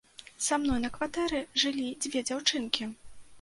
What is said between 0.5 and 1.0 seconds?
мной на